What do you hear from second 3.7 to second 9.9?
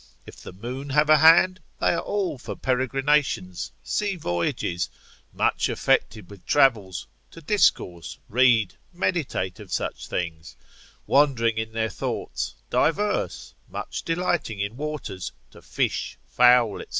sea voyages, much affected with travels, to discourse, read, meditate of